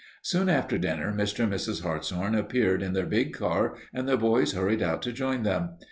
[0.23, 1.43] Soon after dinner Mr.
[1.43, 1.83] and Mrs.
[1.83, 5.75] Hartshorn appeared in their big car and the boys hurried out to join them.